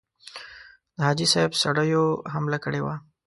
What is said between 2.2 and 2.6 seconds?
حمله